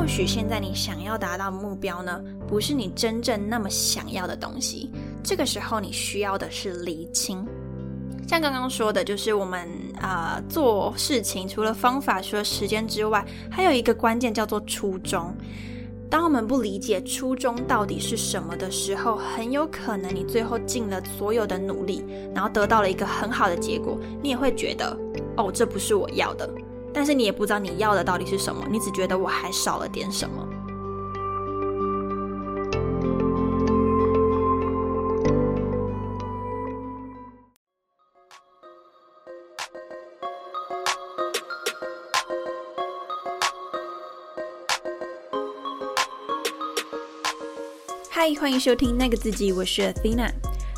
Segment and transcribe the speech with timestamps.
[0.00, 4.90] 或许现在你想要达到目标呢，不是你真正那么想要的东西。
[5.22, 7.46] 这个时候你需要的是厘清。
[8.26, 9.68] 像刚刚说的，就是我们
[10.00, 15.36] 啊做事情，除了方法、除了时间之外，还有一个关键叫做初衷。
[16.08, 22.02] 当我们不理解初衷到底是什么的时候，很有可能你最后尽了所有的努力，
[22.34, 24.96] 然后得到了一个很好的结果，你也会觉得
[25.36, 26.50] 哦，这不是我要的。
[26.92, 30.46] 但是你也不知道你要的到底是什么，你只觉得我还少了点什么。
[48.10, 50.30] 嗨，欢迎收听那个自己，我是 Athena。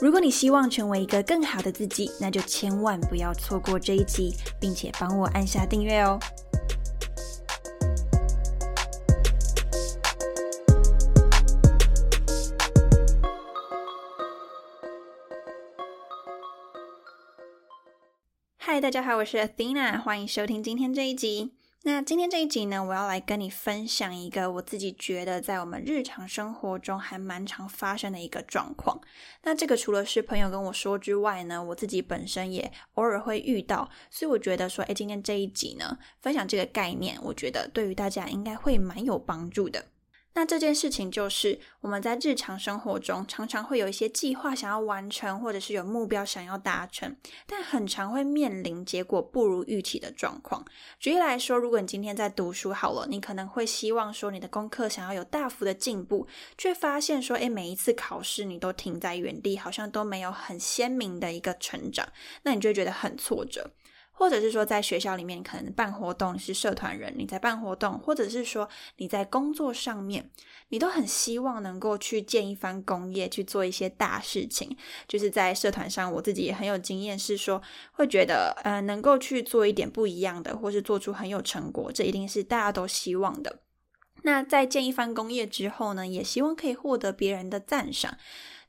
[0.00, 6.18] 如果你希望成为一个更好的自己，那就千万不要错过这一集，并且帮我按下订阅哦。
[18.56, 21.52] 嗨，大家好，我是 Athena，欢迎收听今天这一集。
[21.82, 29.00] 那今天这一集呢，我要来跟你分享一个我自己觉得在我们日常生活中还蛮常发生的一个状况。
[29.44, 39.86] 那这个除了是朋友跟我说之外呢，我自己本身也偶尔会遇到，所以我觉得说，哎，今天这一集呢，分享这个概念，我觉得对于大家应该会蛮有帮助的。
[40.32, 47.16] 那这件事情就是我们在日常生活中常常会有一些计划想要完成，或者是有目标想要达成，
[47.46, 50.64] 但很常会面临结果不如预期的状况。
[50.98, 62.08] 举例来说，如果你今天在读书好了，你可能会希望说你的功课想要有大幅的进步，却发现说，诶，每一次考试你都停在原地，好像都没有很鲜明的一个成长，
[62.42, 63.70] 那你就觉得很挫折。
[64.20, 70.30] 或者是说，在学校里面可能办活动是社团人，你在办活动，或者是说你在工作上面，
[70.68, 74.76] 你都很希望能够去建一番功业，去做一些大事情。
[75.08, 83.60] 就是在社团上，我自己也很有经验，是说会觉得，呃，能够去做一点不一样的，或是做出很有成果，这一定是大家都希望的。
[84.22, 88.18] 那在建一番功业之后呢，也希望可以获得别人的赞赏。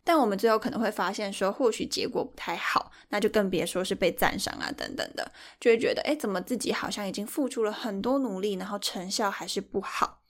[0.04, 10.21] 但我们最后可能会发现，说或许结果不太好，那就更别说是被赞赏啊等等的，就会觉得，哎，怎么自己好像已经付出了很多努力，然后成效还是不好。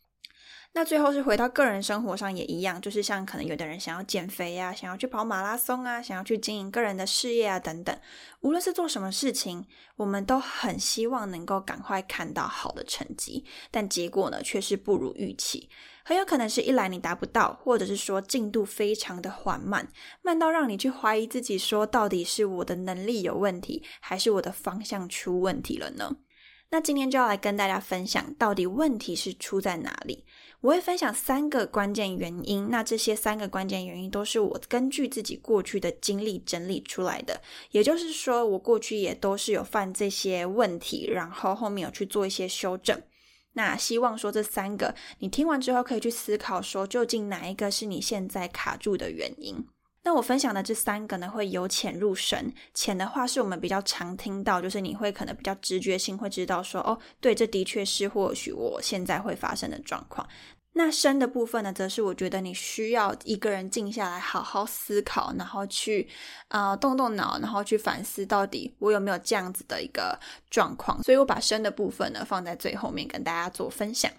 [0.73, 7.93] 那最后是回到个人生活上也一样，就是像可能有的人想要减肥呀，想要去跑马拉松啊，想要去经营个人的事业啊等等，
[8.39, 9.65] 无论是做什么事情，
[9.97, 15.69] 我们都很希望能够赶快看到好的成绩，但结果呢却是不如预期。
[16.03, 19.87] 很有可能是一来你达不到，或者是说进度非常的缓慢，
[20.21, 26.15] 慢到让你去怀疑自己，说到底是我的能力有问题，还是我的方向出问题了呢？
[26.69, 30.25] 那今天就要来跟大家分享，到底问题是出在哪里？
[30.61, 32.69] 我会分享三个关键原因。
[32.69, 37.41] 那这些三个关键原因都是我根据自己过去的经历整理出来的，
[37.71, 43.01] 也就是说，我过去也都是有犯这些问题，然后后面有去做一些修正。
[43.53, 49.65] 那希望说这三个你听完之后可以去思考，说究竟哪一个是你现在卡住的原因。
[50.03, 52.51] 那我分享的这三个呢，会由浅入深。
[52.73, 60.27] 浅的话是我们比较常听到，就是你会可能比较直觉性会知道说，哦，对，这的确是或许我现在会发生的状况。
[60.73, 66.07] 那深的部分呢，则是我觉得你需要一个人静下来，好好思考，然后去
[66.47, 70.17] 啊动动脑，然后去反思到底我有没有这样子的一个
[70.49, 71.03] 状况。
[71.03, 74.09] 所以我把深的部分呢放在最后面跟大家做分享。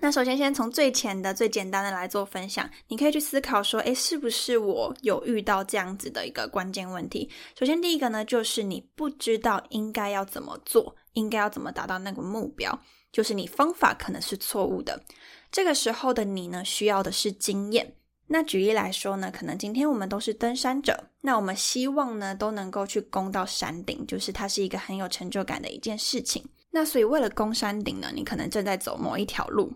[0.00, 2.68] 那首先，先从最浅的、最简单的来做分享。
[2.86, 7.28] 你可以去思考说，诶，是不是我有遇到这样子的一个关键问题？
[7.58, 12.78] 首先，第一个呢，就是你不知道应该要怎么做，应该要怎么达到那个目标，
[13.10, 15.02] 就是你方法可能是错误的。
[15.50, 17.94] 这个时候的你呢，需要的是经验。
[18.28, 26.44] 那举例来说呢，可能今天我们都是登山者，那我们希望呢都能够去攻到山顶，就是它是一个很有成就感的一件事情。
[26.70, 29.72] 那所以为了攻山顶呢，你可能正在走某一条路。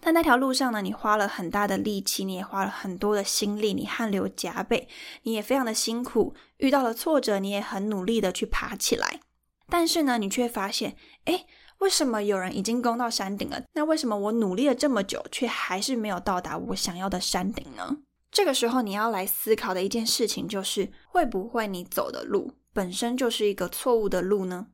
[0.00, 4.88] 但那条路上呢，你花了很大的力气，你也花了很多的心力，你汗流浃背，
[5.24, 9.20] 你也非常的辛苦，遇到了挫折，你也很努力的去爬起来。
[9.68, 11.44] 但是呢，你却发现，哎，
[11.78, 13.62] 为什么有人已经攻到山顶了？
[13.74, 17.98] 那为什么我努力了这么久，却还是没有到达我想要的山顶呢？
[18.30, 24.68] 这个时候你要来思考的一件事情就是，会不会你走的路本身就是一个错误的路呢？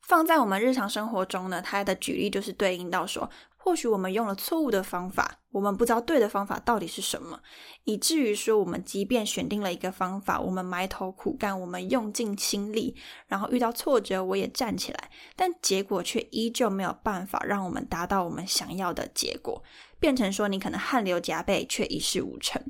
[0.00, 3.30] 放在我们日常生活中呢，它的举例就是对应到说。
[3.64, 7.40] 或许我们用了错误的方法，我们不知道对的方法到底是什么，
[7.84, 12.96] 以至于说我们即便选定了一个方法，我们埋头苦干，我们用尽心力，
[13.28, 19.62] 然后遇到挫折我也站起来，但结果却依旧没有办法让我们达到我们想要的结果，
[20.00, 22.60] 变成说你可能汗流浃背却一事无成。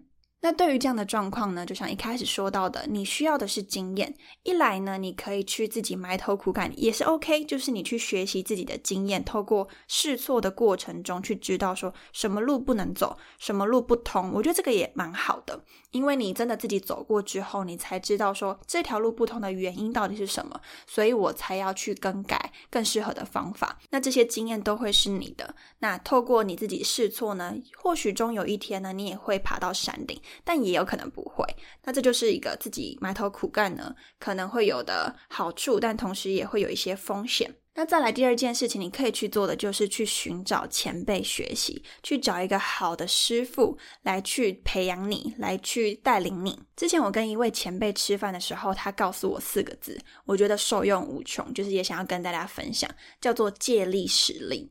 [0.44, 4.12] 那对于这样的状况呢，就像一开始说到的，你需要的是经验。
[4.42, 14.32] 一来呢，你可以去自己埋头苦干，也是 OK，就是你去学习自己的经验，透过试错的过程中去知道说什么路不能走，什么路不通。
[14.34, 23.78] 我觉得这个也蛮好的，因为你真的自己走过之后，你才知道说这条路不同的原因到底是什么，所以我才要去更改更适合的方法。
[23.90, 25.54] 那这些经验都会是你的。
[25.78, 30.20] 那透过你自己试错呢，或许终有一天呢，你也会爬到山顶。
[30.42, 31.46] 但也有可能不会，
[31.84, 37.54] 那这就是一个自己埋头苦干呢，可能会有的好处，但同时也会有一些风险。
[37.74, 46.58] 那再来第二件事情，你可以去做的就是去寻找前辈学习，去找一个好的师傅来去培养你，来去带领你。
[46.76, 52.90] 之前我跟一位前辈吃饭的时候，他告诉我四个字，我觉得受用无穷，就是也想要跟大家分享，
[53.20, 54.70] 叫做借力使力。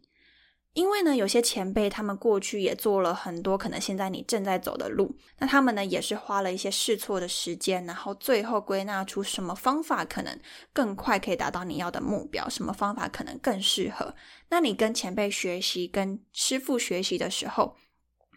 [0.73, 10.39] 因为呢，有些前辈他们过去也做了很多可能现在你正在走的路，那他们呢也是花了一些试错的时间，然后最后归纳出什么方法可能
[10.71, 14.15] 更快可以达到你要的目标，什么方法可能更适合。
[14.49, 17.75] 那你跟前辈学习、跟师傅学习的时候。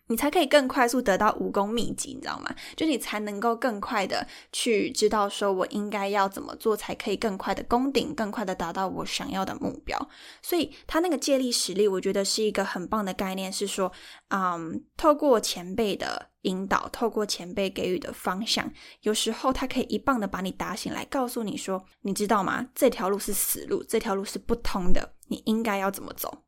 [0.09, 2.55] 你才可以更快速得到武功秘籍，你知道吗？
[2.77, 9.99] 就你才能够更快的去知道说我应该要怎么做，才可以更快的攻顶，更快的达到我想要的目标。
[10.43, 13.91] 所以他那个借力使力，我觉得是一个很棒的概念，是说，
[14.29, 18.71] 嗯，透过前辈的引导，透过前辈给予的方向，
[19.01, 22.67] 有时候他可以一棒的把你打醒来，告诉你说，你知道吗？
[22.75, 26.45] 这条路是死路，这条路是不通的，你应该要怎么走。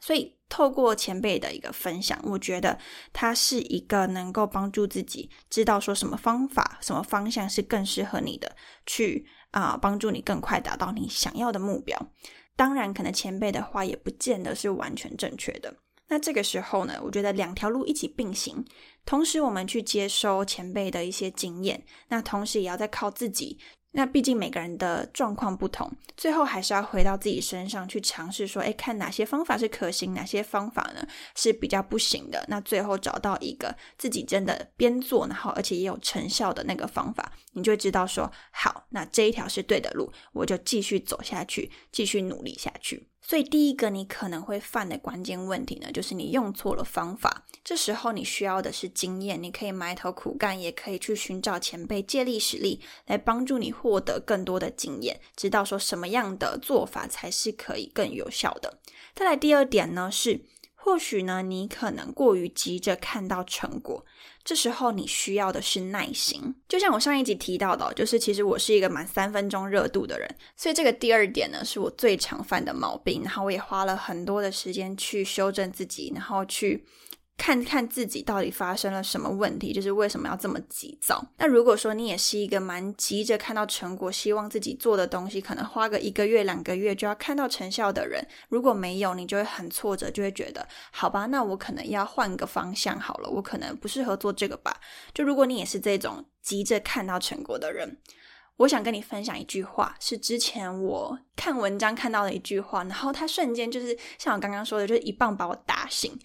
[0.00, 2.78] 所以，透过前辈的一个分享，我觉得
[3.12, 8.56] 它是一个能够帮助自己知道说什么方法、什么方向是更适合你的，
[8.86, 11.96] 去啊帮助你更快达到你想要的目标。
[12.56, 15.76] 当然，可能前辈的话也不见得是完全正确的。
[16.08, 18.64] 那这个时候呢，我觉得两条路一起并行，
[19.04, 23.58] 同时我们去接收前辈的一些经验，那同时也要再靠自己。
[23.92, 31.04] 那毕竟每个人的状况不同，最后还是要回到自己身上去尝试说，哎，看哪些方法是可行，哪些方法呢
[31.34, 32.44] 是比较不行的。
[32.48, 43.09] 那最后找到一个自己真的边做，然后而且也有成效的那个方法，你就知道说，好，那这一条是对的路，我就继续走下去，继续努力下去。
[43.22, 47.44] 所以，第一个你可能会犯的关键问题呢，就是你用错了方法。
[47.62, 58.80] 这时候你需要的是经验，你可以埋头苦干，也可以去寻找前辈借力使力，来帮助你获得更多的经验，知道说什么样的做法才是可以更有效的。
[59.14, 60.46] 再来第二点呢是。
[60.82, 64.04] 或许呢，你可能过于急着看到成果，
[64.42, 66.54] 这时候你需要的是耐心。
[66.66, 73.22] 就像我上一集提到的，就是其实我是一个满三分钟热度的人，所以这个第二点呢，是我最常犯的毛病。
[73.22, 76.84] 然后我也花了很多的时间去修正自己，然后去。
[77.40, 81.24] 看看自己到底发生了什么问题，就是为什么要这么急躁？
[81.38, 94.78] 那如果说你也是一个蛮急着看到成果，希望自己做的东西可能花个一个月、两个月就要看到成效的人，如果没有，你就会很挫折，就会觉得好吧，那我可能要换个方向好了，我可能不适合做这个吧。
[95.14, 97.96] 就如果你也是这种急着看到成果的人。
[98.60, 106.18] 我想跟你分享一句话，是之前我看文章看到的一句话，然后他瞬间就是像我刚刚说的，就是一棒把我打醒。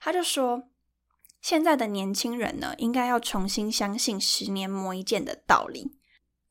[0.00, 0.62] 他就说，
[1.42, 5.92] 现在的年轻人呢，应该要重新相信“十年磨一剑”的道理，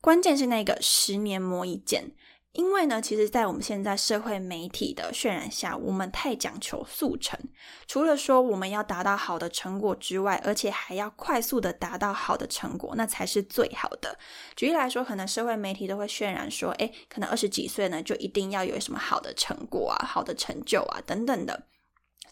[0.00, 2.12] 关键是那个“十年磨一剑”。
[2.52, 7.38] 因为呢，其实，在我们现在社会媒体的渲染下，我们太讲求速成。
[7.86, 14.18] 除了说我们要达到好的成果之外，而且还要快速的达到好的成果，那才是最好的。
[14.54, 21.68] 举例来说，可能社会媒体都会渲染说，哎，可能二十几岁呢，就一定要有什么好的成果啊、好的成就啊等等的。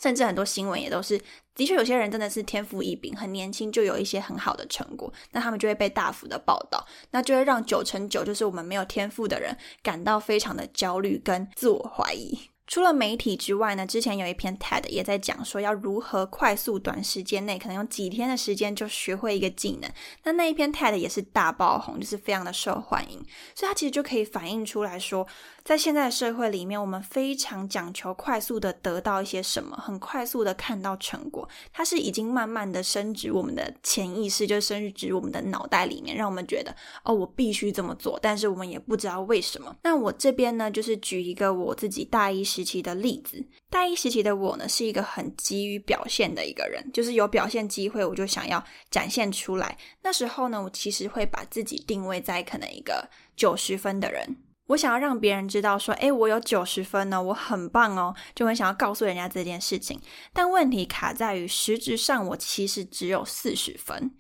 [0.01, 1.21] 甚至很多新闻也都是，
[1.55, 12.50] 的确有些人真的是天赋异禀，很年轻就有一些很好的成果，那他们就会被大幅的报道，那就会让九成九就是我们没有天赋的人感到非常的焦虑跟自我怀疑。
[12.71, 19.91] 除了媒体之外呢，之前有一篇 TED 也在讲说要如何快速短时间内，可能用几天的时间就学会一个技能。
[20.23, 23.19] 那那一篇 TED 也是大爆红，就是非常的受欢迎。
[23.57, 25.27] 所以它其实就可以反映出来说，
[25.65, 31.49] 在现在的社会里面，我们非常讲求快速的得到一些什么，很快速的看到成果。
[31.73, 36.73] 它是已经慢慢的升值我们的潜意识，就升值我们的脑袋里面，让我们觉得
[37.03, 38.17] 哦，我必须这么做。
[38.23, 39.75] 但是我们也不知道为什么。
[39.83, 42.60] 那我这边呢，就是举一个我自己大一时。
[42.61, 49.79] 时期的例子，大一时期的我呢，是一个很急于表现的一个人，就是有表现机会，我就想要展现出来。
[50.03, 54.37] 那时候呢，我其实会把自己定位在可能一个九十分的人，
[54.67, 59.99] 我想要让别人知道说，诶，我有九十分呢，我很棒哦，就很想要告诉人家这件事情。
[60.35, 64.11] 但问题卡在于，实质上我其实只有四十分，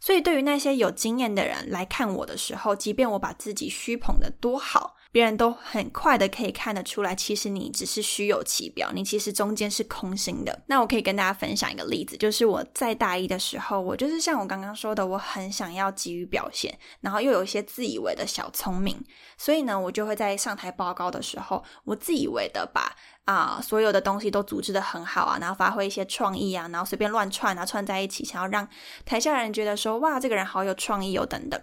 [0.00, 4.94] 所以对于那些有经验的人来看我的时候，即便我把自己虚捧的多好。
[5.10, 10.62] 别人都很快的可以看得出来，其实你只是虚有其表，你其实中间是空心的。
[10.66, 19.02] 那我可以跟大家分享一个例子，就是我在大一的时候，我就是像我刚刚说的，我很想要急于表现，然后又有一些自以为的小聪明，
[19.38, 28.68] 所以呢，我就会在上台报告的时候，我自以为的把啊所有的东西都组织的很好啊，然后发挥一些创意啊，然后随便乱串啊串在一起，想要让
[29.06, 31.58] 台下人觉得说哇，这个人好有创意哦等等。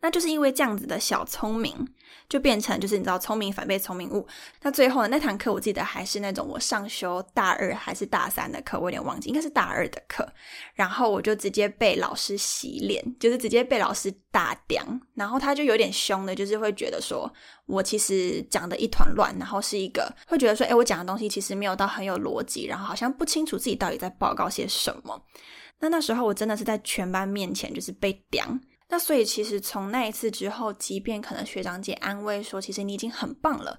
[0.00, 1.74] 那就是因为这样子的小聪明，
[2.28, 4.24] 就变成就是你知道聪明反被聪明误。
[4.62, 10.24] 那最后呢，那堂课我记得还是那种我上修大二还是大三的课，我有点忘记，应该是大二的课。
[10.74, 14.84] 然后我就直接被老师洗脸，就是直接被老师打掉。
[15.14, 17.28] 然后他就有点凶的，就是会觉得说
[17.66, 25.20] 我其实讲的一团乱，然后是一个会觉得说，哎，我讲的东西其实没有到很有逻辑，然后好像不清楚自己到底在报告些什么。
[25.80, 28.46] 那那时候我真的是在全班面前就是被刁。
[28.90, 33.78] 那所以其实从那一次之后，即便可能学长姐安慰说，其实你已经很棒了。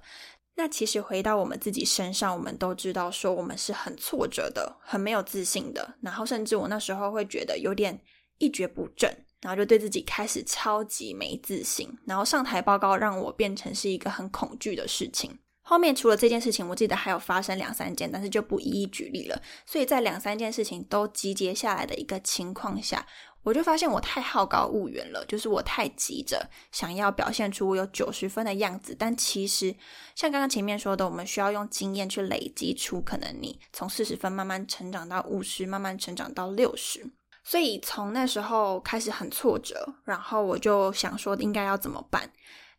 [0.56, 5.94] 那其实回到我们自己身上，我们都知道说我们是很挫折的，很没有自信的。
[6.02, 7.98] 然后甚至我那时候会觉得有点
[8.38, 11.88] 一蹶不振，然后就对自己开始超级没自信。
[12.06, 15.38] 然后上台报告让我变成是一个很恐惧的事情。
[15.62, 19.40] 后面除了这件事情，我记得还有发生两三件，但是就不一一举例了。
[19.64, 23.06] 所以在两三件事情都集结下来的一个情况下。
[23.42, 29.74] 我就发现我太好高骛远了，就是我太急着想要表现出我有九十分的样子，但其实
[30.14, 37.10] 像刚刚前面说的，我们需要用经验去累积出可能你从四十分慢慢成长到五十，慢慢成长到六十。
[37.42, 42.30] 所以从那时候开始很挫折，然后我就想说应该要怎么办？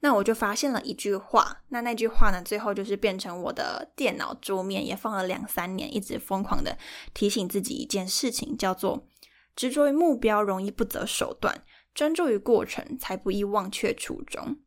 [0.01, 6.77] 那我就发现了一句话，那那句话呢，最后就是变成我的电脑桌面，也放了两三年，一直疯狂的
[7.15, 9.08] 提醒自己一件事情，叫做。
[9.55, 14.58] 执着于目标容易不择手段，专注于过程才不易忘却初衷。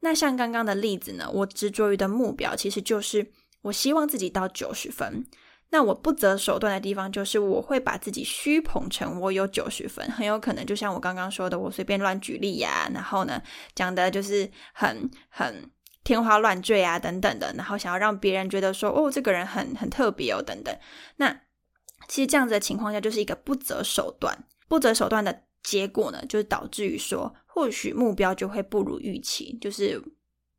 [0.00, 1.28] 那像刚刚的例子呢？
[1.32, 3.32] 我执着于的目标其实就是
[3.62, 5.26] 我希望自己到九十分。
[5.70, 13.42] 那我不择手段的地方就是我会把自己虚捧成我有九十分，很有可能就像我刚刚说的，我随便乱举例呀，然后呢
[13.74, 15.70] 讲的就是很很
[16.04, 20.74] 天花乱坠啊等等的，然后想要让别人觉得说哦这个人很很特别哦等等。
[21.16, 21.38] 那
[22.08, 24.36] 其实这样子的情况下，就是一个不择手段，
[24.66, 30.02] 不择手段的结果呢，就是导致于说，或许目标就会不如预期，就是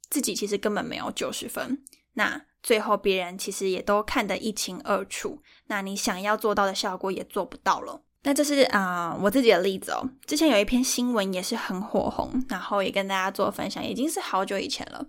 [0.09, 8.03] 自己其实根本没有九十分，那最后别人其实也都看得一清二楚，那你想要做到的效果也做不到了。
[8.23, 15.07] 那这是啊我自己的例子哦，之前有一篇新闻也是很火红，然后也跟大家做分享，已经是好久以前了。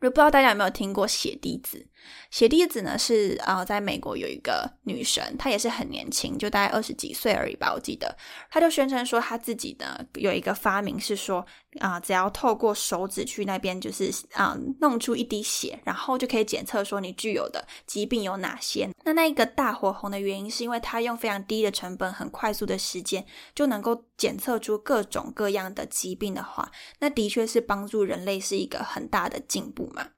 [0.00, 1.86] 就不知道大家有没有听过血滴子？
[2.30, 8.16] 血滴子呢是啊，在美国有一个女神，她也是很年轻，就大概二十几岁而已吧，我记得。
[8.50, 11.44] 她就宣称说，她自己呢有一个发明是说
[11.80, 18.88] 啊，只要透过手指去那边，就是啊弄出一滴血，然后就可以检测说你具有的疾病有哪些。
[19.04, 30.08] 那那一个大火红的原因，是因为她用非常低的成本、很快速的时间就能够检测出各种各样的疾病的话，那的确是帮助人类是一个很大的进步嘛。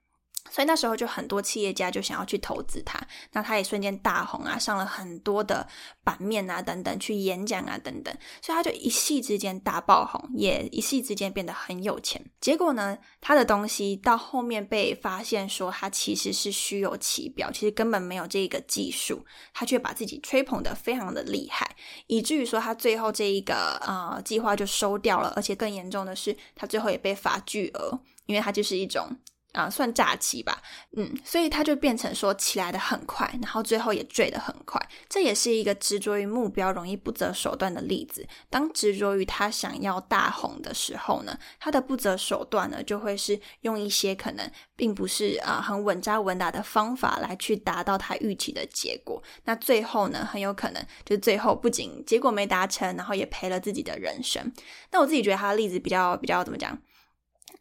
[0.50, 3.00] 所以那时候就很多企业家就想要去投资他，
[3.32, 5.66] 那他也瞬间大红啊，上了很多的
[6.04, 12.22] 版面啊，等等，去演讲啊，等等，所以他就一夕之间大爆红，也一夕之间变得很有钱。
[12.40, 21.74] 结果呢，他的东西到后面被发现说他其实是虚有其表，其实根本没有这个技术，他却把自己吹捧的非常的厉害，
[22.08, 29.08] 以至于说他最后这一个呃计划就收掉了，而且更严重的是，他最后也被罚巨额，因为他就是一种。
[29.52, 30.62] 啊，算假期吧，
[30.96, 34.80] 嗯，所以他就变成说起来的很快，然后最后也坠得很快。
[35.08, 38.26] 这也是一个执着于目标、容易不择手段的例子。
[38.48, 49.22] 当执着于他想要大红的时候呢，他的不择手段呢，就会是用一些可能并不是啊很稳扎稳打的方法来去达到他预期的结果。
[49.44, 54.50] 那最后呢，很有可能就最后不仅结果没达成，然后也赔了自己的人生。
[54.90, 56.78] 那我自己觉得他的例子比较比较怎么讲？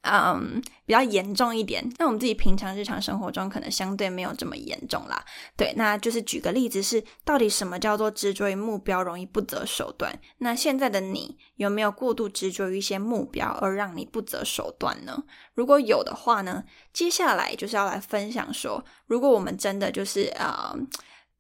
[0.02, 1.88] 嗯，比较严重一点。
[2.00, 5.24] 那我们自己平常日常生活中可能相对没有这么严重啦。
[5.56, 10.20] 对，那就是举个例子，是到底什么叫做执着于目标，容易不择手段？
[10.40, 15.24] 那现在的你有没有过度执着于一些目标，而让你不择手段呢？
[15.54, 20.76] 如果有的话呢，接下来就是要来分享说，如果我们真的就是呃。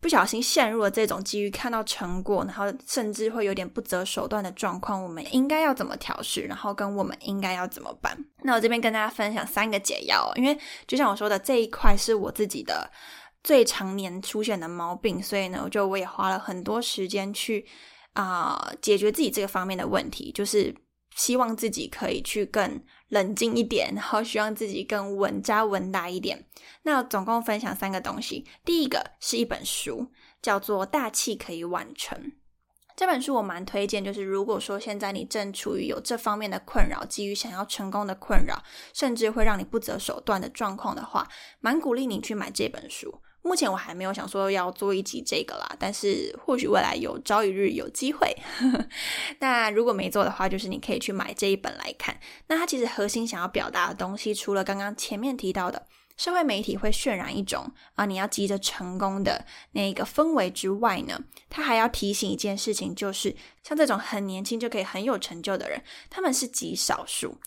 [0.01, 6.41] 不小心陷入了这种基于看到成果，然后甚至会有点不择手段的状况，我们应该要怎么调试？
[6.41, 8.17] 然后跟我们应该要怎么办？
[8.41, 12.89] 那我这边跟大家分享三个解药，因为就像我说的，这一块是我自己的
[13.43, 17.63] 最常年出现的毛病，所以呢，我就我也花了很多时间去
[18.13, 20.75] 啊解决自己这个方面的问题，就是
[21.15, 22.83] 希望自己可以去更。
[23.11, 26.45] 冷静一点，然后希望自己更稳扎稳打一点。
[26.83, 30.07] 那总共分享三个东西，第一个是一本书，
[30.41, 32.17] 叫做《大器可以晚成》。
[32.95, 38.63] 这本书我蛮推荐，就是如果说现在你正处于有这方面的困扰，基于想要成功的困扰，
[38.93, 41.27] 甚至会让你不择手段的状况的话，
[41.59, 43.21] 蛮鼓励你去买这本书。
[43.43, 48.31] 目前我还没有想说要做一集这个啦，但是或许未来有朝一日有机会。
[49.39, 52.19] 那如果没做的话，就是你可以去买这一本来看。
[52.47, 61.19] 那它其实核心想要表达的东西，除了刚刚前面提到的社会媒体会渲染一种啊你要急着成功的那个氛围之外呢，
[61.49, 65.81] 它还要提醒一件事情，就是像这种很年轻就可以很有成就的人，
[66.11, 67.39] 他们是极少数，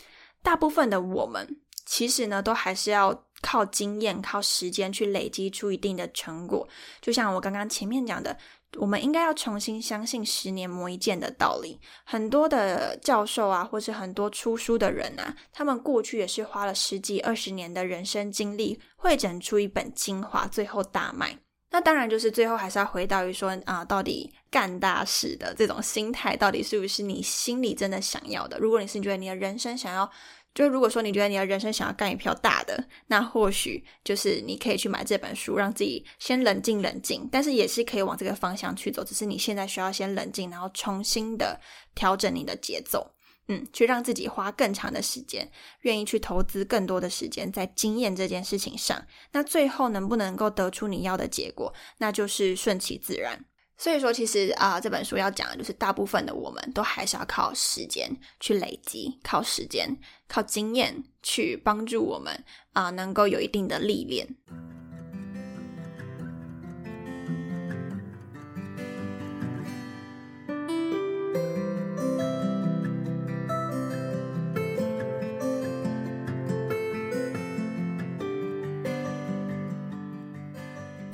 [0.42, 3.24] 大部分的我们其实呢都还是要。
[3.44, 6.66] 靠经验、靠时间去累积出一定的成果，
[7.02, 8.34] 就像我刚刚前面讲的，
[8.78, 11.78] 我们应该要重新相信“十年磨一剑”的道理。
[12.06, 21.38] 很多的教授啊，或是很多出书的人啊，他们过去也是花了十几、二十年的人生经历，汇整出一本精华，最后大卖。
[21.70, 28.58] 那当然就是最后还是要回到于说啊，到底干大事的这种心态，到底是不是你心里真的想要的？
[28.58, 30.10] 如果你是觉得你的人生想要。
[30.54, 37.28] 就如果说你觉得你的人生想要干一票大的，那或许就是你可以去买这本书，让自己先冷静冷静。
[37.32, 41.60] 但是也是可以往这个方向去走，只是你现在需要先冷静，然后重新的
[41.94, 43.14] 调整你的节奏，
[43.48, 49.04] 嗯，去让自己花更长的时间，愿意去投资更多的时间在经验这件事情上。
[49.32, 53.44] 那最后能不能够得出你要的结果，那就是顺其自然。
[53.76, 58.08] 所以说，其实啊，这本书要讲的就是，大部分的我们都还是要靠时间
[58.38, 59.96] 去累积，靠时间、
[60.28, 64.36] 靠经验去帮助我们啊，能够有一定的历练。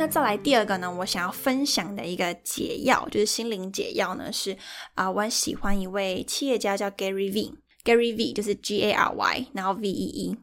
[0.01, 0.91] 那再来第二个呢？
[0.91, 4.57] 我想要分享的一个解药，就是心灵解药呢，是
[4.95, 10.37] 啊，我很喜欢一位企业家叫 Gary Vee，Gary V 就是 G A R Y，然后 V E E，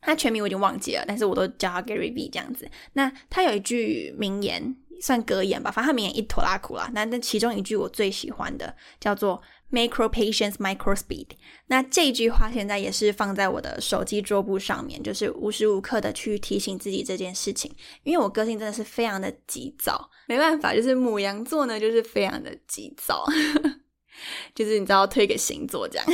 [0.00, 2.70] 他全名我已经忘记了，但是我都叫他 Gary V 这样子。
[2.92, 6.88] 那他有一句名言，算格言吧，反正他名言一坨拉苦啦。
[6.94, 9.42] 那那其中一句我最喜欢的叫做。
[9.72, 11.28] Micro patience, micro speed。
[11.68, 17.74] 那这句话现在也是放在我的手机桌布上面，就是无时无刻的去提醒自己这件事情。
[18.02, 23.24] 因为我个性真的是非常的急躁，没办法，就是母羊座呢，就是非常的急躁，
[24.54, 26.06] 就是你知道推给星座这样，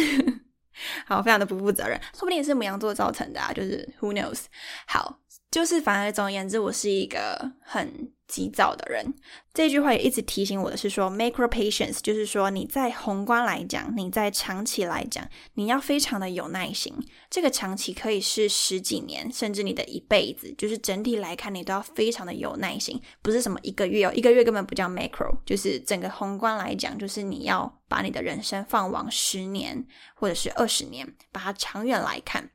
[1.05, 4.45] 好，非常的不负责任，说不定也是母羊座造成的啊，就是 Who knows？
[4.87, 5.19] 好。
[5.51, 9.15] 就是反而总而言之，我是一个很急躁的人。
[9.55, 16.95] 这句话也一直提醒我的是说，macro patience，就是说你在宏观来讲，你在长期来讲，你要非常的有耐心。
[17.31, 20.55] 这个长期可以是十几年，甚至你的一辈子。
[20.59, 25.35] 就是整体来看，你都要非常的有耐心，不是什么一个月哦，一个月根本不叫 macro。
[25.47, 32.51] 就是整个宏观来讲，就是你要把你的人生放往十年或者是二十年，把它长远来看。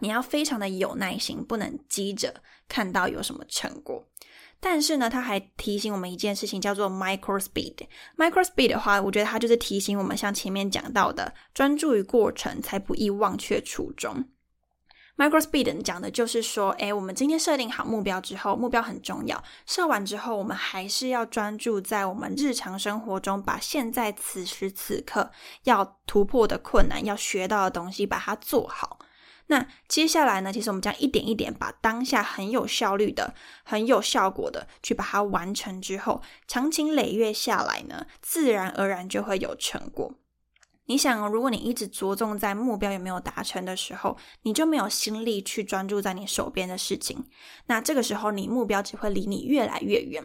[0.00, 4.06] 你要非常的有耐心，不能急着看到有什么成果。
[4.58, 7.76] 但是呢，他还提醒我们一件事情，叫做 micro speed。
[8.16, 14.24] micro speed 的话，我觉得它就是提醒我们，像前面讲到的，专注于过程，才不易忘却初衷。
[15.18, 19.42] micro speed 讲的就是说，诶，我们今天设定好目标之后，目标很重要。
[19.66, 25.30] 设完之后，我们还是要专注在我们日常生活中，把现在此时此刻
[25.64, 28.98] 要突破的困难、要学到的东西，把它做好。
[29.48, 40.14] 那接下来呢，其实我们将一点一点把当下很有效率的、很有效果的去把它完成之后，长期累月下来呢，自然而然就会有成果。
[40.88, 47.24] 你想，如果你一直着重在目标有没有达成的时候，你就没有心力去专注在你手边的事情。
[47.66, 50.24] 那这个时候，你目标只会离你越来越远。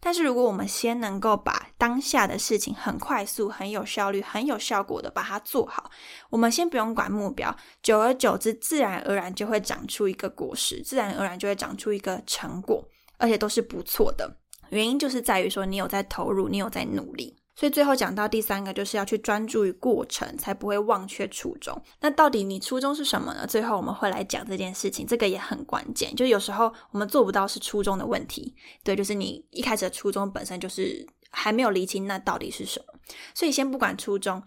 [0.00, 5.90] 但是，如果我们先能够把当下的事情很快速、很有效率、很有效果的把它做好，
[6.30, 12.84] 我们先不用管目标，久而久之，自然而然就会长出一个果实，自然而然就会长出一个成果，
[13.18, 14.36] 而且都是不错的。
[14.70, 17.36] 原因就是在于说，你有在投入，你有在努力。
[17.54, 21.78] 所以最后讲到第三个，就是要去专注于过程，才不会忘却初衷。
[22.00, 23.46] 那到底你初衷是什么呢？
[23.46, 26.14] 最后我们会来讲这件事情，这个也很关键。
[26.16, 32.94] 就有时候我们做不到是初衷的问题，对，就是你一开始的初衷本身就是还没有理清，那到底是什么？
[33.34, 34.42] 所以先不管初衷。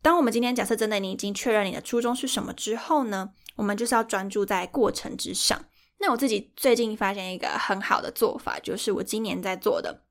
[0.00, 5.60] 当我们今天假设真的你已经确认你的初衷是什么之后呢，我们就是要专注在过程之上。
[5.98, 10.04] 那我自己最近发现一个很好的做法，就是我今年在做的。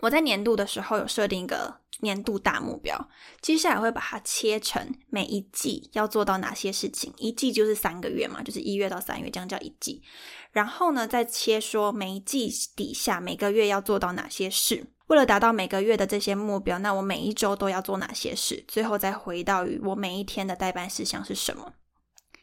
[0.00, 3.08] 我在年度的时候有设定一个年度大目标，
[3.40, 10.02] 接下来会把它切成每一季要做到哪些事情，一季就是三个月嘛，就是一月到三月，这样叫一季。
[10.50, 21.72] 然后呢，再切说每一季底下每个月要做到哪些事，为了达到每个月的这些目标，那我每一周都要做哪些事，最后再回到于我每一天的代办事项是什么。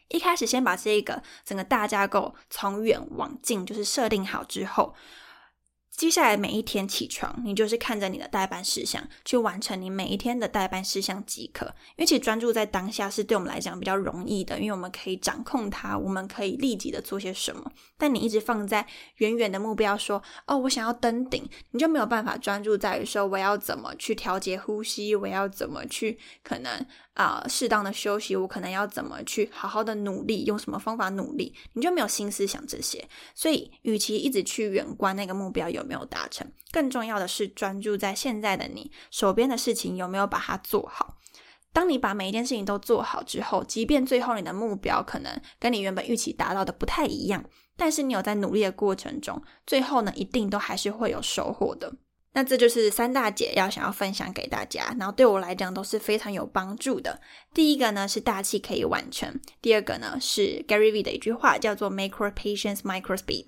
[0.08, 4.94] 一开始先把这个整个大架构从远往近就是设定好之后。
[6.02, 11.64] 接下来每一天起床，你就是看着你的代办事项去完成你每一天的代办事项即可。
[11.66, 17.70] 因为其实专注在当下是对我们来讲比较容易的，因为我们可以掌控它，我们可以立即的做些什么。
[17.96, 18.84] 但你一直放在
[19.18, 26.84] 远远的目标，说哦，我想要登顶，你就没有办法专注在于说我要怎么去调节呼吸，我要怎么去可能。
[27.14, 33.06] 啊，适当的休息，我可能要怎么去好好的努力，用什么方法努力，你就没有心思想这些。
[33.34, 41.18] 所以，与其一直去远观那个目标有没有达成，更重要的是专注在现在的你手边的事情有没有把它做好。
[41.74, 47.44] 当你把每一件事情都做好之后，即便最后你的目标可能跟你原本预期达到的不太一样，
[47.76, 51.94] 但是你有在努力的过程中，最后呢，一定都还是会有收获的。
[52.34, 57.20] 那这就是三大姐要想要分享给大家，然后对我来讲都是非常有帮助的。
[57.52, 63.46] 第一个呢是大气可以完成，第二个呢是 Gary V 的一句话叫做 Micro Patience, Micro Speed。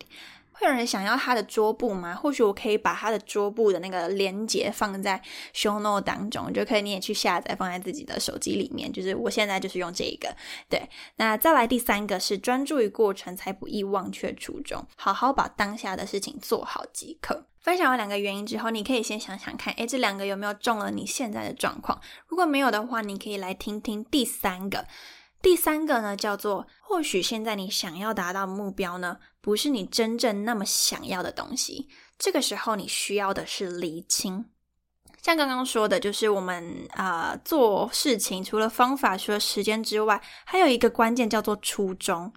[0.54, 2.14] 会有人想要他的桌布吗？
[2.14, 5.20] 或许我可以把他的桌布的那个连接放在
[5.52, 8.90] Show Note 当中，就可以你也去下载放在自己的手机里面。
[8.92, 10.34] 就是我现在就是用这一个。
[10.68, 17.46] 对，那再来第三个是专注于过程，才不易忘却初衷，好好把当下的事情做好即可。
[17.60, 22.00] 分享完两个原因之后，你可以先想想看，诶，这两个有没有中了你现在的状况？
[22.28, 24.86] 如果没有的话，你可以来听听第三个。
[25.44, 31.86] 第三个呢，叫做或许现在你想要达到目标呢，不是你真正那么想要的东西。
[32.18, 34.46] 这个时候你需要的是厘清。
[35.20, 42.32] 像刚刚说的，就是我们啊做事情，除了方法、除了时间之外，还有一个关键叫做初衷。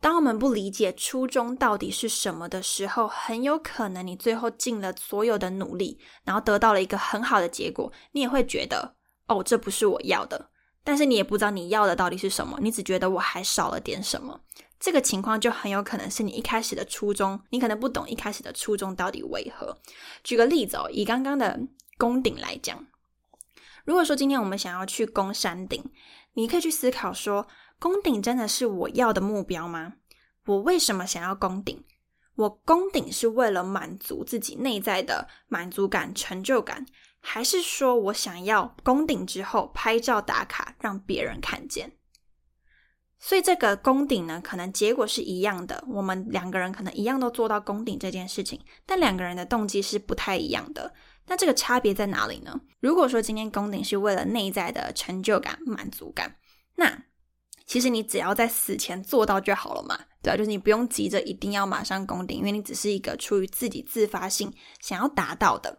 [0.00, 10.48] 当我们不理解初衷到底是什么的时候，很有可能你最后尽了所有的努力，然后得到了一个很好的结果，你也会觉得哦，这不是我要的。
[10.82, 14.40] 但是你也不知道你要的到底是什么，你只觉得我还少了点什么。
[14.78, 19.78] 这个情况就很有可能是你一开始的初衷，你可能不懂一开始的初衷到底为何。
[20.24, 21.60] 举个例子哦，以刚刚的
[21.98, 22.86] 攻顶来讲，
[23.84, 25.84] 如果说今天我们想要去攻山顶，
[26.34, 27.46] 你可以去思考说。
[27.78, 29.94] 攻顶真的是我要的目标吗？
[30.44, 31.82] 我为什么想要攻顶？
[32.40, 36.86] 我攻顶是为了满足自己内在的满足感、成就感，
[37.20, 41.92] 还是说我想要攻顶之后拍照打卡，让别人看见？
[43.18, 50.94] 所以这个攻顶呢，可能结果是一样的，我们两个人可能一样都做到攻顶这件事情，但两个人的动机是不太一样的。
[51.26, 52.58] 那这个差别在哪里呢？
[52.80, 56.36] 如果说今天攻顶是为了内在的成就感、满足感，
[56.76, 57.04] 那
[57.66, 65.78] 其实你只要在死前做到就好了嘛，对，就是你不用急着一定要马上攻顶，因为你只是一个出于自己自发性想要达到的。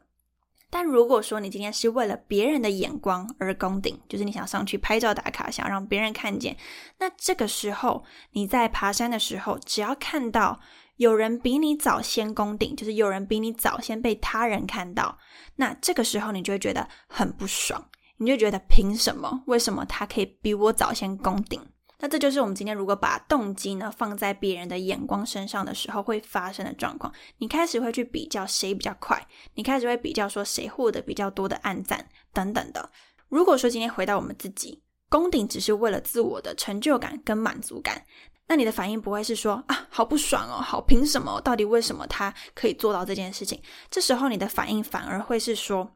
[0.73, 6.55] 但如果说你今天是为了别人的眼光而攻顶，就是你想上去拍照打卡，想让别人看见，
[6.97, 10.59] 那这个时候你在爬山的时候，只要看到
[10.95, 15.17] 有人比你早先攻顶，就是有人比你早先被他人看到，
[15.57, 19.43] 那这个时候你就会觉得很不爽，你就觉得凭什么？
[19.47, 21.61] 为什么他可以比我早先攻顶？
[22.01, 27.13] 那这就是我们今天如果把动机呢放在别人的眼光身上的时候会发生的状况。
[27.37, 32.89] 你开始会去比较谁比较快，你开始会比较说谁获得比较多的暗赞等等的。
[33.29, 38.03] 如果说今天回到我们自己，攻顶只是为了自我的成就感跟满足感，
[38.47, 41.39] 那你的反应不会是说啊，好不爽哦，好凭什么？
[41.41, 43.61] 到底为什么他可以做到这件事情？
[43.89, 45.95] 这时候你的反应反而会是说，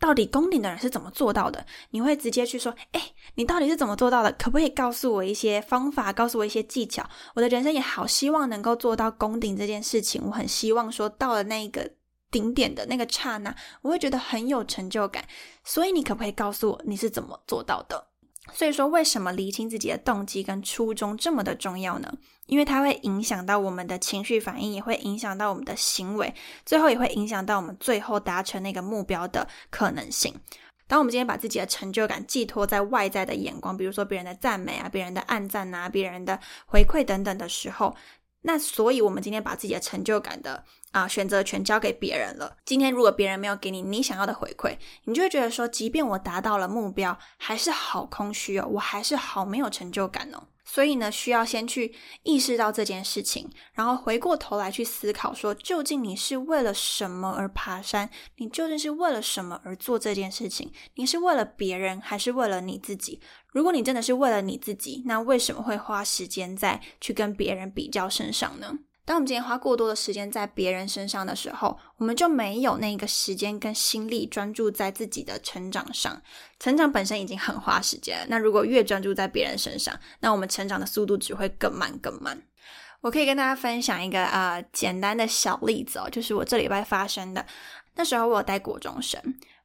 [0.00, 1.64] 到底攻顶的人是怎么做到的？
[1.90, 3.00] 你会直接去说，哎，
[3.36, 4.32] 你到底是怎么做到的？
[4.32, 7.08] 可不可以告诉我一些方法，告诉我一些技巧？
[7.34, 11.88] 我的人生也好希望能够做到攻顶这件事情，我很希望说到了那个。
[12.32, 15.24] 顶点的那个刹那，我会觉得很有成就感。
[15.64, 18.06] 所以你可不可以告诉我你是怎么做到的？
[18.54, 22.12] 所以说，为什么厘清自己的动机跟初衷这么的重要呢？
[22.50, 26.34] 因为它会影响到我们的情绪反应，也会影响到我们的行为，
[26.66, 30.34] 最后也会影响到我们最后达成那个目标的可能性。
[30.86, 37.94] 当我们今天把自己的成就感寄托在外在的眼光，比如说别人的赞美啊、别人的暗赞啊、别人的回馈等等的时候，
[38.42, 40.64] 那所以我们今天把自己的成就感的。
[40.92, 42.56] 啊，选择权交给别人了。
[42.64, 50.42] 今天如果别人没有给你你想要的回馈，你就会觉得说，即便我达到了目标，还是好空虚哦，我还是好没有成就感哦。
[50.72, 58.08] 所以呢，需要先去意识到这件事情，然后回过头来去思考，说究竟你是为了什么而爬山？
[58.36, 60.70] 你究竟是为了什么而做这件事情？
[60.94, 63.20] 你是为了别人，还是为了你自己？
[63.48, 68.78] 如果你真的是为了你自己，那为什么会花时间在去跟别人比较身上呢？
[69.10, 76.22] 当我们今天花过多的时间在别人身上的时候，我们就没有那个时间跟心力专注在自己的成长上。
[76.60, 82.40] 成长本身已经很花时间了，那如果越专注在别人身上，那我们成长的速度只会更慢更慢。
[83.00, 87.44] 我可以跟大家分享一个呃简单的小例子哦，就是我这礼拜发生的。
[87.96, 89.20] 那时候我有带国中生。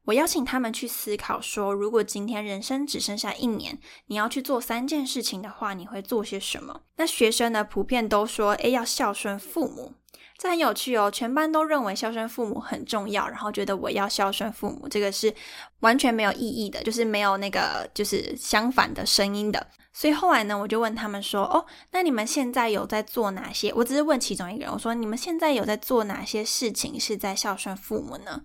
[0.06, 6.82] 我邀请他们去思考说，如果今天人生只剩下一年，你要去做三件事情的话，你会做些什么？
[6.98, 9.94] 那学生呢，普遍都说，诶，要孝顺父母，
[10.38, 11.10] 这很有趣哦。
[11.10, 15.34] 全班都认为孝顺父母很重要，然后觉得我要孝顺父母，这个是
[15.80, 19.68] 完全没有意义的，就是没有那个就是相反的声音的。
[19.92, 23.74] 所以后来呢，我就问他们说，哦，那你们现在有在做哪些？
[23.74, 28.42] 我只是问其中一个人，我说，你们现在有在做哪些事情是在孝顺父母呢？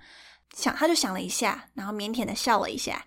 [0.56, 3.04] 想，他就想了一下，然后腼腆的笑了一下，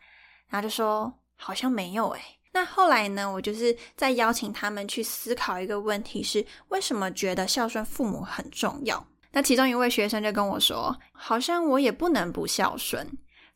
[0.47, 2.21] 然后就说：“好像没有诶。
[2.55, 3.31] 那后来呢？
[3.31, 9.05] 我就是在邀请他们去思考一个问题：是为什么觉得孝顺父母很重要？
[9.31, 13.07] 那其中一位学生就跟我说：“好像我也不能不孝顺。”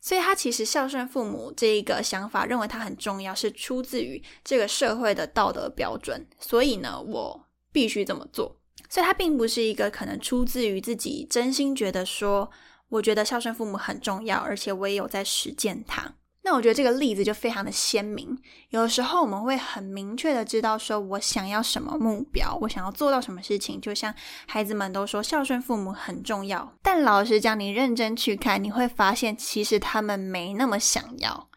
[0.02, 6.26] 所以他其实孝顺父母这一个想法，认为它很重要，是出自于这个社会的道德标准。
[6.40, 8.60] 所以呢，我必须这么做。
[8.88, 12.50] 所以他并不是一个可能出自于自己真心觉得说。
[12.88, 16.14] 我觉得孝顺父母很重要，而且我也有在实践它。
[16.42, 18.38] 那我觉得这个例子就非常的鲜明。
[18.70, 23.78] 有的时候我们会很明确的知道，说我想要什么目标，我想要做到什么事情。
[23.78, 24.14] 就像
[24.46, 31.50] 孩子们都说孝顺父母很重要，但老实讲，你认真去看，你会发现其实他们没那么想要。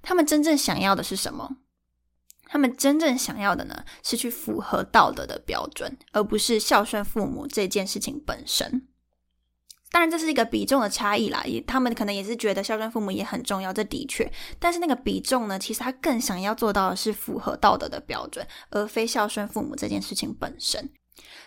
[0.00, 1.56] 他们真正想要的是什么？
[2.46, 8.88] 他们真正想要的呢，是去符合道德的标准，而不是孝顺父母这件事情本身。
[9.90, 11.42] 当然，这是一个比重的差异啦。
[11.44, 14.30] 也，他们可能也是觉得孝顺父母也很重要，这的确。
[14.58, 20.90] 但是那个比重呢，其实他更想要做到的是符合道德的标准，而非孝顺父母这件事情本身。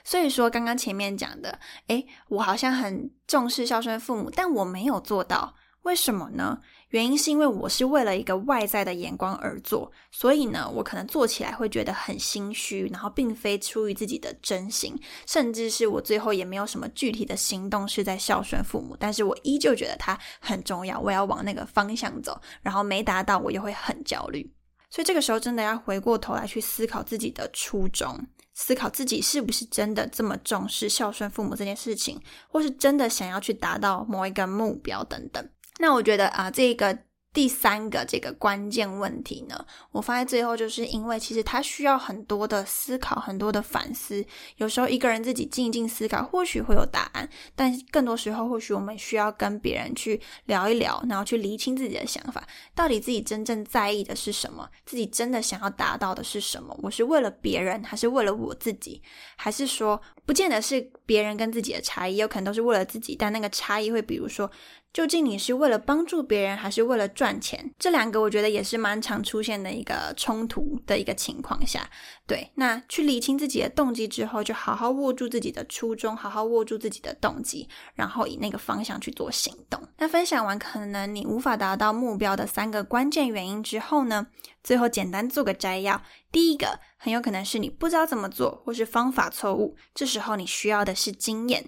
[0.03, 6.59] 所以说，刚刚前面讲的，诶，我好像很重视孝顺父母，但我没有做到，为什么呢？
[6.91, 14.93] 原因是因为我是为了一个外在的眼光而做，所以呢，我可能做起来会觉得很心虚，然后并非出于自己的真心，
[15.25, 24.53] 甚至是我最后也没有什么具体的行动是在孝顺父母，但是我依旧觉得它很重要，我要往那个方向走，然后没达到我又会很焦虑，
[24.89, 28.19] 所以这个时候真的要回过头来去思考自己的初衷，
[28.53, 35.49] 思考自己是不是真的这么重视孝顺父母这件事情，或是真的想要去达到某一个目标等等。
[35.79, 36.97] 那我觉得啊，这个
[37.33, 44.23] 第三个这个关键问题呢，我放在最后，就是因为其实他需要很多的思考，很多的反思。
[44.57, 56.77] 有时候一个人自己静静思考，或许会有答案，但更多时候，或许我们需要跟别人去聊一聊，然后去厘清自己的想法，到底自己真正在意的是什么，自己真的想要达到的是什么？
[56.83, 59.01] 我是为了别人，还是为了我自己？
[59.37, 59.99] 还是说，
[60.31, 64.49] 不见得是别人跟自己的差异，有可能都是为了自己，但那个差异会，比如说。
[64.93, 67.73] 究竟你是为了帮助别人，还是为了赚钱？
[67.79, 71.89] 这两个我觉得也是蛮常出现的一个冲突的一个情况下。
[72.27, 79.81] 对，那去理清自己的动机之后，就好好握住自己的初衷，好好握住自己的动机，然后以那个方向去做行动。
[79.97, 84.27] 那分享完可能你无法达到目标的三个关键原因之后呢，
[84.61, 86.01] 最后简单做个摘要。
[86.33, 91.65] 第一个，很有可能是你不知道怎么做，或是方法错误，这时候你需要的是经验。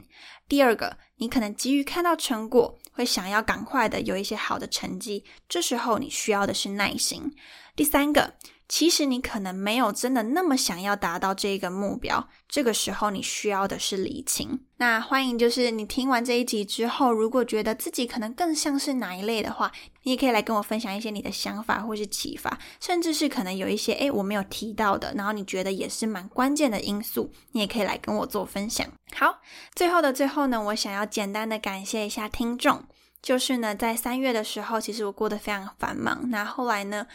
[0.47, 2.77] 第二个，你可能急于看到成果。
[2.95, 7.33] 会想要赶快的有一些好的成绩，这时候你需要的是耐心。
[7.75, 8.35] 第三个。
[8.73, 14.59] 其实你可能没有真的那么想要达到这个目标，这个时候你需要的是理清。
[14.77, 28.87] 那欢迎，就是你听完这一集之后，如果觉得自己可能更像是哪一类的话，你也可以来跟我分享一些你的想法或是启发，甚至是可能有一些诶我没有提到的，然后你觉得也是蛮关键的因素，你也可以来跟我做分享。
[29.15, 29.39] 好，
[29.75, 32.83] 最后的最后呢，我想要简单的感谢一下听众，
[33.21, 37.05] 就是呢在三月的时候，其实我过得非常繁忙，那后来呢。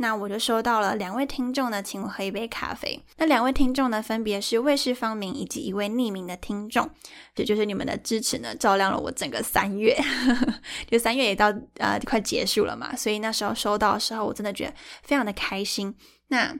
[0.00, 3.02] 那我就收到了两位听众呢，请我喝一杯咖啡。
[3.16, 6.88] 那两位听众呢，分别是卫士方明以及一位匿名的听众。
[7.34, 9.98] 也就是你们的支持呢，照亮了我整个三月。
[10.88, 15.94] 就三月也到呃快结束了嘛，所以那时候收到的时候，我真的觉得非常的开心。
[16.28, 16.54] 那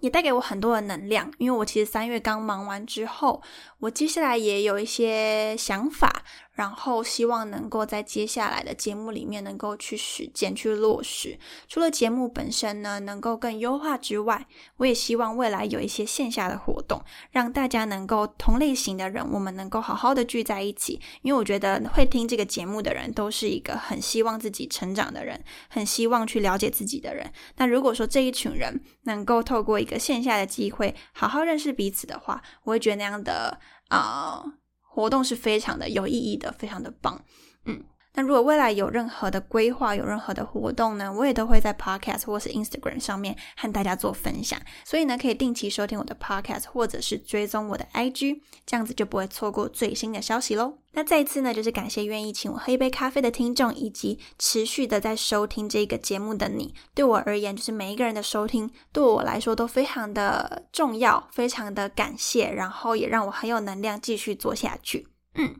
[0.00, 3.42] 也带给我很多的能量，因为我其实三月刚忙完之后，
[3.80, 6.22] 我接下来也有一些想法。
[6.56, 11.38] 然后希望能够在接下来的节目里面能够去实践、去落实。
[11.68, 14.46] 除了节目本身呢能够更优化之外，
[14.78, 20.98] 我也希望未来有一些线下的活动，让大家能够同类型的人，我们能够好好的聚在一起。
[21.20, 27.30] 因为我觉得会听这个节目的人，都是一个很希望自己成长的人，很希望去了解自己的人。
[27.56, 34.44] 那如果说这一群人能够透过一个线下的机会，好好认识彼此的话，我会觉得那样的啊。
[34.80, 37.20] 活动是非常的有意义的，非常的棒，
[37.66, 37.84] 嗯。
[38.14, 44.58] 那如果未来有任何的规划，有任何的活动呢，我也都会在 Podcast 或是 Instagram 上面和大家做分享。
[44.86, 50.78] 所以呢，可以定期收听我的 Podcast，或者是追踪我的 IG，这样子就不会错过最新的消息喽。
[50.96, 56.74] 那再一次呢，就是感谢愿意请我喝一杯咖啡的听众，以及持续的在收听这个节目的你。
[56.94, 65.06] 对我而言，就是每一个人的收听，对我来说都非常的重要，非常的感谢，然后也让我很有能量继续做下去。
[65.34, 65.56] 嗯。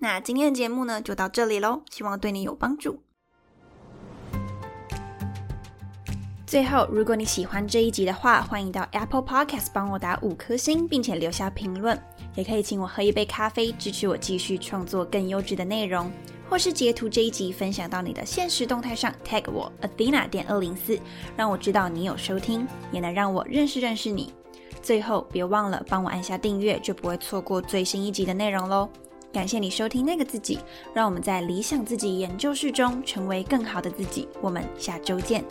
[0.00, 3.04] 那今天的节目呢，就到这里喽，希望对你有帮助。
[6.52, 11.98] 最后，如果你喜欢这一集的话，欢迎到 Apple Podcast 帮我打五颗星，并且留下评论，
[12.34, 16.12] 也可以请我喝一杯咖啡，支持我继续创作更优质的内容，
[16.50, 21.00] 或是截图这一集分享到你的现实动态上，tag 我 Athena 点二零四，
[21.38, 24.30] 让我知道你有收听，也能让我认识认识你。
[24.82, 28.86] 最后，别忘了帮我按下订阅，就不会错过最新一集的内容喽。
[29.32, 30.58] 感谢你收听那个自己，
[30.92, 34.28] 让我们在理想自己研究室中成为更好的自己。
[34.42, 35.42] 我们下周见。